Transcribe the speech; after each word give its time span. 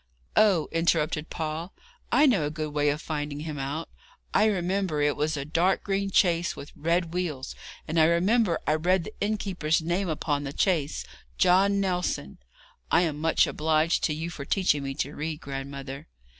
'Oh!' 0.35 0.67
interrupted 0.71 1.29
Paul, 1.29 1.75
'I 2.11 2.25
know 2.25 2.45
a 2.47 2.49
good 2.49 2.73
way 2.73 2.89
of 2.89 2.99
finding 2.99 3.41
him 3.41 3.59
out. 3.59 3.87
I 4.33 4.45
remember 4.45 4.99
it 5.03 5.15
was 5.15 5.37
a 5.37 5.45
dark 5.45 5.83
green 5.83 6.09
chaise 6.09 6.55
with 6.55 6.71
red 6.75 7.13
wheels, 7.13 7.53
and 7.87 7.99
I 7.99 8.05
remember 8.05 8.57
I 8.65 8.73
read 8.73 9.03
the 9.03 9.13
innkeeper's 9.21 9.79
name 9.79 10.09
upon 10.09 10.43
the 10.43 10.57
chaise, 10.57 11.05
"John 11.37 11.79
Nelson." 11.79 12.39
(I 12.89 13.01
am 13.01 13.19
much 13.19 13.45
obliged 13.45 14.03
to 14.05 14.13
you 14.15 14.31
for 14.31 14.43
teaching 14.43 14.81
me 14.81 14.95
to 14.95 15.13
read, 15.13 15.39
grandmother.) 15.39 16.07